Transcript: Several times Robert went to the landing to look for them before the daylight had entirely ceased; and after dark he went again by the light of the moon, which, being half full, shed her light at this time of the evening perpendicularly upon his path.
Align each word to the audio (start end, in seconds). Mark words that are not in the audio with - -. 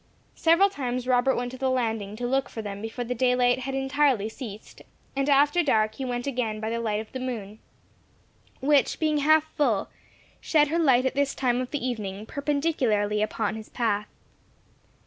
Several 0.33 0.71
times 0.71 1.05
Robert 1.05 1.35
went 1.35 1.51
to 1.51 1.59
the 1.59 1.69
landing 1.69 2.15
to 2.15 2.25
look 2.25 2.49
for 2.49 2.63
them 2.63 2.81
before 2.81 3.03
the 3.05 3.13
daylight 3.13 3.59
had 3.59 3.75
entirely 3.75 4.29
ceased; 4.29 4.81
and 5.15 5.29
after 5.29 5.61
dark 5.61 5.93
he 5.93 6.05
went 6.05 6.25
again 6.25 6.59
by 6.59 6.71
the 6.71 6.79
light 6.79 6.99
of 6.99 7.11
the 7.11 7.19
moon, 7.19 7.59
which, 8.61 8.99
being 8.99 9.19
half 9.19 9.43
full, 9.55 9.89
shed 10.39 10.69
her 10.69 10.79
light 10.79 11.05
at 11.05 11.13
this 11.13 11.35
time 11.35 11.61
of 11.61 11.69
the 11.69 11.87
evening 11.87 12.25
perpendicularly 12.25 13.21
upon 13.21 13.53
his 13.55 13.69
path. 13.69 14.07